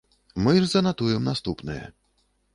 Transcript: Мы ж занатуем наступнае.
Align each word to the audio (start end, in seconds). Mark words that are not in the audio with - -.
Мы 0.45 0.53
ж 0.63 0.69
занатуем 0.71 1.29
наступнае. 1.31 1.79